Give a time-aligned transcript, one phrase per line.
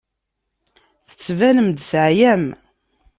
[1.11, 2.45] Tettbanem-d teɛyam.